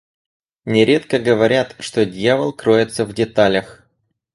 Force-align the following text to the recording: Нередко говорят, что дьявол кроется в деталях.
Нередко 0.65 1.19
говорят, 1.19 1.75
что 1.77 2.07
дьявол 2.07 2.53
кроется 2.53 3.05
в 3.05 3.13
деталях. 3.13 3.87